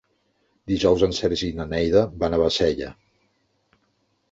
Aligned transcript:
Dijous 0.71 1.03
en 1.07 1.13
Sergi 1.17 1.51
i 1.51 1.59
na 1.59 1.67
Neida 1.75 2.03
van 2.25 2.33
a 2.33 2.41
Bassella. 2.45 2.91